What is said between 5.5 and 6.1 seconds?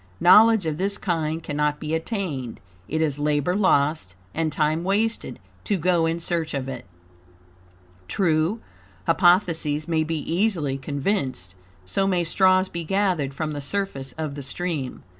to go